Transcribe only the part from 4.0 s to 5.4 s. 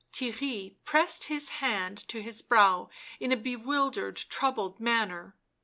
troubled manner.